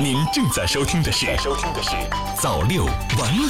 [0.00, 1.90] 您正在收听的是《收听的是
[2.40, 3.46] 早六晚五》。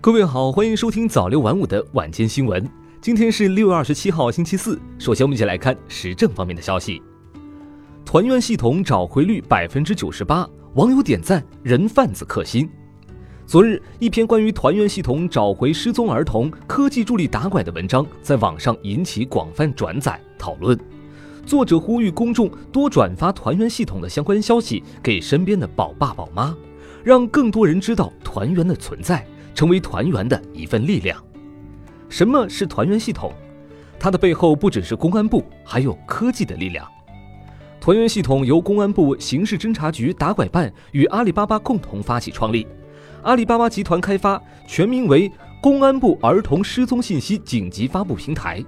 [0.00, 2.68] 各位好，欢迎收听早六晚五的晚间新闻。
[3.00, 4.78] 今天是六月二十七号，星期四。
[4.98, 7.00] 首先，我们一起来看时政方面的消息。
[8.04, 12.68] 团圆系统找回率百分之九十八，网友点赞，人贩子克星。
[13.46, 20.78] 昨日，一篇关于团圆系统找回失踪儿童科技助力打拐的文章在网上引起广泛转载讨论。
[21.48, 26.54] 作者呼吁公众多转发团圆系统的相关消息给身边的宝爸宝妈，
[27.02, 31.18] 让更多人知道团圆的存在，成为团圆的一份力量。
[32.10, 33.32] 什么是团圆系统？
[33.98, 36.86] 它的背后不只是公安部，还有科技的力量。
[37.80, 42.66] 团圆系统由公安部刑事侦查局打拐办与阿里巴巴共同发起创立。
[43.22, 48.62] 阿里巴巴集团开发，全名为公安部儿童失踪信息紧急发布平台。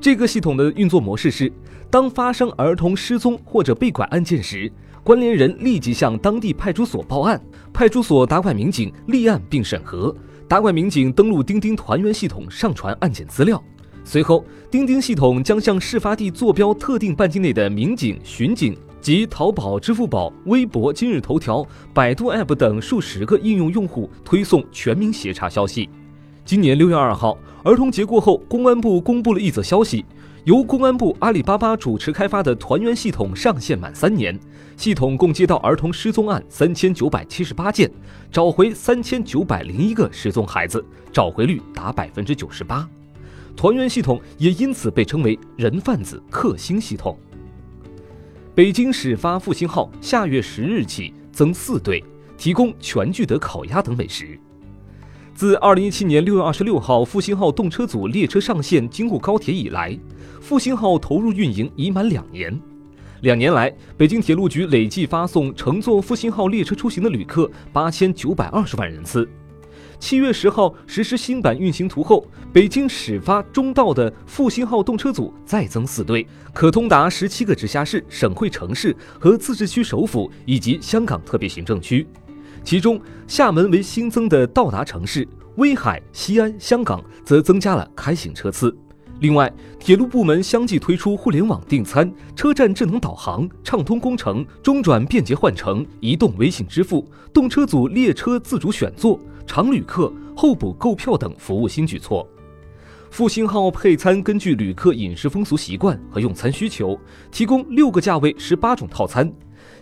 [0.00, 1.50] 这个系统的运作模式是：
[1.90, 4.70] 当发生儿童失踪或者被拐案件时，
[5.02, 7.40] 关联人立即向当地派出所报案，
[7.72, 10.14] 派出所打拐民警立案并审核，
[10.46, 13.62] 打拐民警登录钉钉团圆系统上传案件资料。
[14.04, 18.76] 随后，钉钉系统将向事发地坐标特定半径内的民警、巡警。
[19.00, 25.90] 及淘宝、支付宝、微博、今日头条、百度 App 等数十个应用用户推送全民协查消息。
[26.46, 30.04] 今年六月二号，儿童节过后，公安部公布了一则消息：
[30.44, 34.38] 由公安部、阿里巴巴主持开发的团圆系统上线满三年，
[34.76, 37.90] 系统共接到儿童失踪案三千九百七十八件，
[38.30, 42.86] 找回三千九百零一个失踪孩子，找回率达百分之九十八。
[43.56, 47.18] 团圆系统也因此被称为“人贩子克星系统”。
[48.54, 52.04] 北京始发复兴号下月十日起增四对，
[52.36, 54.38] 提供全聚德烤鸭等美食。
[55.34, 59.98] 自二零一七年六月二十六号复兴号动车组列车上线京沪高铁以来，
[60.40, 62.56] 复兴号投入运营已满两年。
[63.22, 69.28] 两年来，北京铁路局累计发送乘坐复兴号列车出行的旅客八千九百二十万人次。
[69.98, 82.06] 七月十号实施新版运行图后，北京始发中到的复兴号动车组再增四对，可通达十七个直辖市、省会城市和自治区首府以及香港特别行政区。
[82.64, 88.74] 其中，厦门为新增的到达城市，威海、西安、香港则增加了开行车次。
[89.20, 99.20] 另外，铁路部门相继推出互联网订餐、车站智能导航、畅通工程、中转便捷换乘、移动微信支付、动车组列车自主选座。
[99.46, 102.26] 常旅客候补购票等服务新举措，
[103.10, 106.98] 复兴号配餐根据旅客饮食风俗习惯和用餐需求，
[107.30, 109.30] 提供六个价位十八种套餐，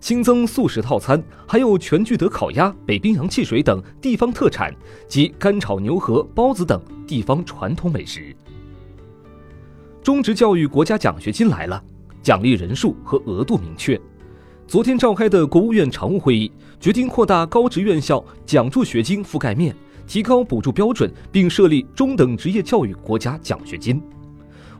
[0.00, 4.74] 新增素食套餐，还有全聚德烤鸭、北冰洋汽水等地方特产
[5.06, 8.34] 及干炒牛河、包子等地方传统美食。
[10.02, 11.82] 中职教育国家奖学金来了，
[12.22, 14.00] 奖励人数和额度明确。
[14.66, 16.50] 昨天召开的国务院常务会议
[16.80, 19.74] 决定扩大高职院校奖助学金覆盖面，
[20.06, 24.02] 提高补助标准，并设立中等职业教育国家奖学金。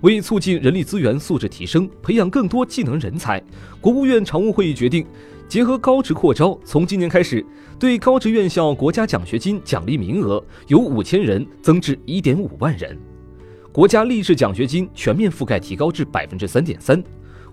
[0.02, 3.42] 为促进人力资源素质提升，培养更多技能人才，
[3.80, 5.06] 国务院常务会议决定，
[5.48, 7.44] 结合高职扩招，从今年开始，
[7.78, 12.98] 对高职院校国家奖学金奖励名额由五千人增至一点五万人，
[13.70, 17.02] 国家励志奖学金全面覆盖提高至百分之三点三。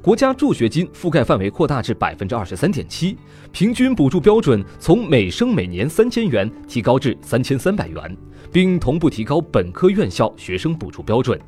[0.02, 3.16] 国家助学金覆盖范围扩大至百分之二十三点七，
[3.52, 8.18] 平均补助标准从每生每年三千元提高至三千三百元，
[8.52, 11.40] 并同步提高本科院校学生补助标准。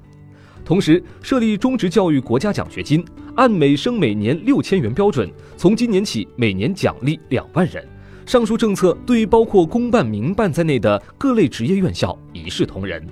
[0.63, 3.03] 同时，设立中职教育国家奖学金，
[3.35, 7.85] 按每生每年六千元标准，从今年起每年奖励两万人。
[8.25, 13.05] 上述政策对包括公办、民办在内的各类职业院校一视同仁。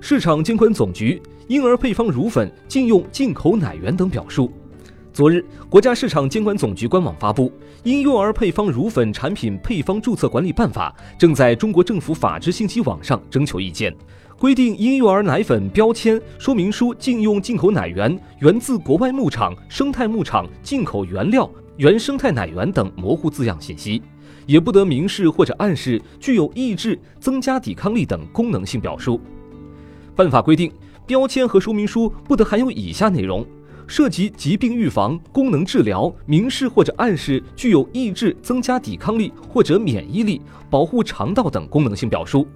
[0.00, 4.52] 市场监管总局婴儿配方乳粉禁用进口奶源等表述。
[5.14, 7.48] 昨日，国家市场监管总局官网发布
[7.84, 13.94] 《婴幼儿配方乳粉产品配方注册管理办法》，正在中国政府法制信息网上征求意见。
[14.36, 24.02] 规定婴幼儿奶粉标签说明书禁用进口奶源、源自国外牧场、生态牧场、进口原料、原生态奶源等模糊字样信息，
[24.46, 29.20] 也不得明示或者暗示具有抑制、增加抵抗力等功能性表述。
[30.16, 30.72] 办法规定，
[31.06, 33.46] 标签和说明书不得含有以下内容。
[33.86, 40.40] 涉及疾病预防、功能治疗、明示或者暗示具有抑制、增加抵抗力或者免疫力、
[40.70, 42.46] 保护肠道等功能性表述，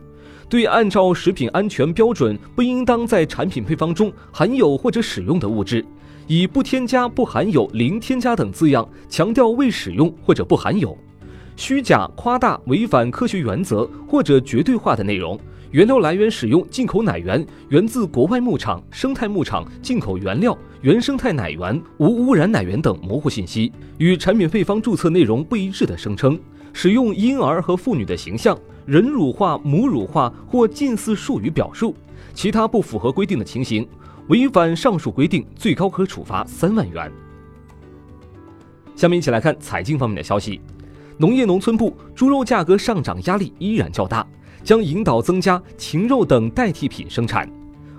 [0.48, 5.84] 对按照食品安全标准不应当在产品配方中含有或者使用的物质，
[6.26, 10.96] 以不添加、不含有、零添加等字样强调未使用或者不含有，
[11.56, 15.38] 虚假、夸大、违反科学原则或者绝对化的内容，
[15.70, 26.40] 原料来源使用进口奶源，源自国外牧场、生态牧场、进口原料、原生态奶源、无污染奶源等模糊信息，与产品配方注册内容不一致的声称，
[26.72, 31.94] 使用婴儿和妇女的形象、人乳化、母乳化或近似术语表述，
[32.32, 33.86] 其他不符合规定的情形，
[34.28, 37.12] 违反上述规定，最高可处罚三万元。
[38.96, 40.62] 下面一起来看财经方面的消息，
[41.18, 44.26] 农业农村部猪肉价格上涨压力依然较大。
[44.68, 47.50] 将引导增加禽肉等代替品生产。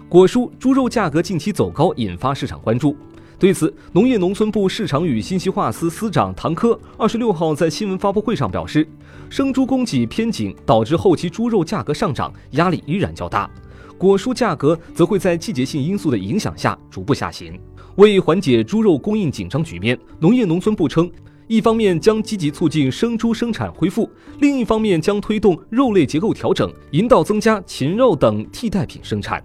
[0.08, 2.96] 果蔬、猪肉价格近期走高，引发市场关注。
[3.40, 8.88] 对此，农业农村部市场与信息化司司长唐科二十六号在新闻发布会上表示，
[9.32, 13.50] 生猪供给偏紧导致后期猪肉价格上涨，压力依然较大。
[13.98, 17.60] 果蔬价格则会在季节性因素的影响下逐步下行。
[17.96, 21.10] 为缓解猪肉供应紧张局面，农业农村部称。
[21.50, 24.08] 一方面将积极促进生猪生产恢复，
[24.40, 29.44] 另一方面将推动肉类结构调整，引导增加禽肉等替代品生产。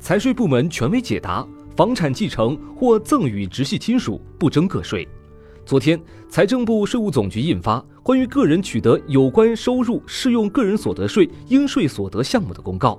[0.00, 1.46] 财税部门权威解答：
[1.76, 5.06] 房产继承或赠与直系亲属不征个税。
[5.64, 12.94] 昨天，财政部税务总局印发《关于个人取得有关收入适用个人所得税应税所得项目的公告》。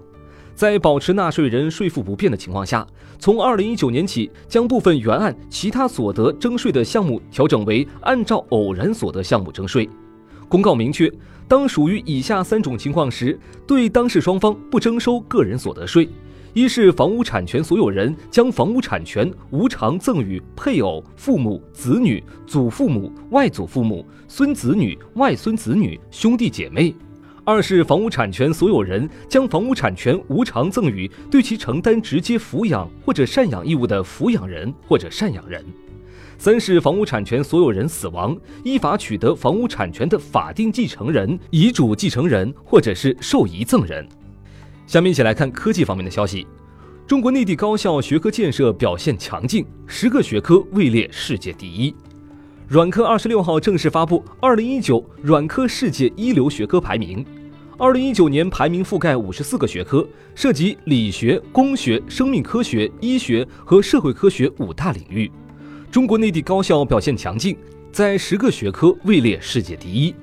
[0.56, 2.86] 在保持纳税人税负不变的情况下，
[3.18, 9.90] 从二零一九年起，将部分原案其他所得征税的项目调整为按照偶然所得项目征税。
[10.48, 11.12] 公告明确，
[11.48, 16.10] 当属于以下三种情况时，对当事双方不征收个人所得税：
[16.54, 26.94] 一是房屋产权所有人将房屋产权无偿赠与配偶、父母、子女、祖父母、外祖父母、孙子女、外孙子女、兄弟姐妹。
[27.44, 35.66] 二是房屋产权所有人将房屋产权无偿赠与对其承担直接抚养或者赡养义务的抚养人或者赡养人。
[36.38, 44.08] 三是房屋产权所有人死亡，依法取得房屋产权的法定继承人、遗嘱继承人或者是受遗赠人。
[44.86, 46.46] 下面一起来看科技方面的消息。
[47.08, 51.94] 中国内地高校学科建设表现强劲，十个学科位列世界第一。
[52.72, 57.26] 软科二十六号正式发布二零一九软科世界一流学科排名。
[57.78, 65.30] 二零一九年排名覆盖五十四个学科，涉及理学、工学、生命科学、医学和社会科学五大领域。
[65.92, 67.58] 中国内地高校表现强劲，
[67.92, 70.16] 在十个学科位列世界第一。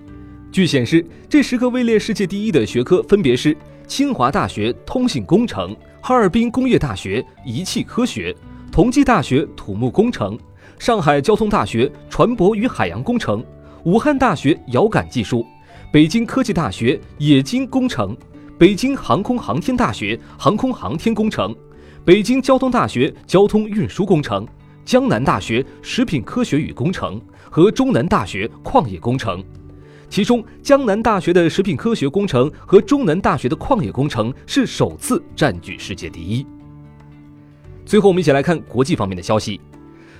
[0.51, 3.55] 据显示，这十个位列世界第一的学科分别是
[3.87, 8.35] 清华大学通信工程、哈尔滨工业大学仪器科学、
[8.73, 10.39] 同济大学土木工程。
[10.79, 13.45] 上海交通大学船舶与海洋工程，
[13.85, 15.47] 武汉大学遥感技术，
[15.93, 18.17] 北京科技大学冶金工程，
[18.59, 21.55] 北京航空航天大学航空航天工程，
[22.05, 24.47] 北京交通大学交通运输工程，
[24.85, 27.21] 江南大学食品科学与工程
[27.51, 29.43] 和中南大学矿业工程。
[30.11, 36.47] 其中，江南大学的食品科学工程和中南大学的矿业工程是首次占据世界第一。
[37.85, 39.61] 最后，我们一起来看国际方面的消息。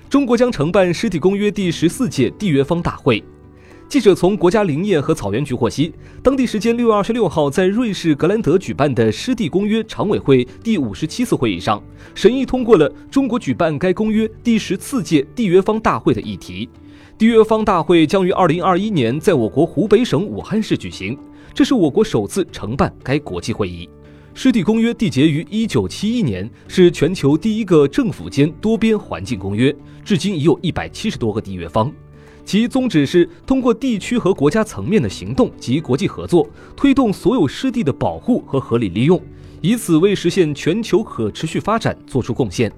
[0.09, 3.23] 中国将承办湿地公约第十四届缔约方大会。
[3.91, 11.83] 记者从国家林业和草原局获悉，当地时间六月二十六号，在瑞士格兰德举办的湿地公约常委会第五十七次会议上，
[12.15, 16.71] 审议通过了中国举办该公约第十四届缔约方大会的议题。
[17.19, 21.19] 缔约方大会将于二零二一年在我国湖北省武汉市举行，
[21.53, 23.87] 这是我国首次承办该国际会议。
[24.41, 29.75] 湿地公约缔结于一九七一年，是全球第一个政府间多边环境公约，
[30.05, 31.93] 至今已有一百七十多个缔约方。
[32.45, 39.21] 其宗旨是通过地区和国家层面的行动及国际合作，推动所有湿地的保护和合理利用，
[39.61, 42.73] 以此为实现全球可持续发展做出贡献。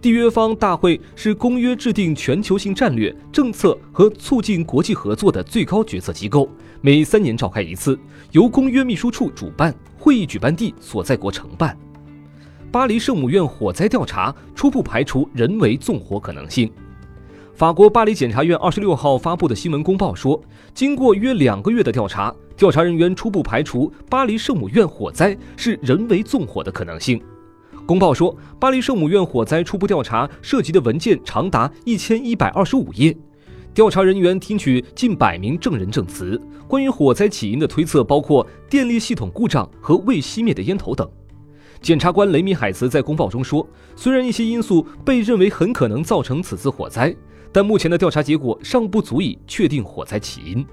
[0.00, 6.48] 缔约方大会是公约制定全球性战略政策和促进国际合作的最高决策机构，
[6.80, 7.98] 每三年召开一次，
[8.32, 11.76] 由公约秘书处主办，会议举办地所在国承办。
[12.72, 16.72] 巴黎圣母院火灾调查初步排除人为纵火可能性。
[17.54, 20.40] 法国巴黎检察院二十六号发布的新闻公报说，
[20.72, 27.20] 经过约两个月的调查，调查人员初步排除巴黎圣母院火灾是人为纵火的可能性。
[27.90, 33.12] 公报说，巴黎圣母院火灾初步调查涉及的文件长达一千一百二十五页，
[33.74, 36.40] 调查人员听取近百名证人证词。
[36.68, 41.10] 关于火灾起因的推测包括电力系统故障和未熄灭的烟头等。
[41.80, 43.66] 检察官雷米海茨在公报中说，
[43.96, 47.12] 虽然一些因素被认为很可能造成此次火灾，
[47.50, 50.64] 但目前的调查结果尚不足以确定火灾起因。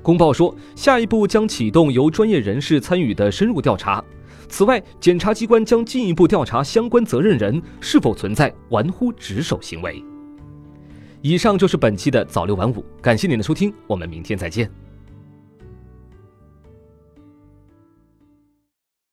[0.00, 4.02] 公报说，下一步将启动由专业人士参与的深入调查。
[4.54, 10.00] 此外，检察机关将进一步调查相关责任人是否存在玩忽职守行为。
[11.22, 14.70] 以上就是本期的早六晚五，感谢您的收听，我们明天再见。